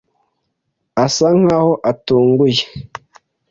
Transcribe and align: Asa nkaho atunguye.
Asa 1.03 1.27
nkaho 1.39 1.73
atunguye. 1.91 2.63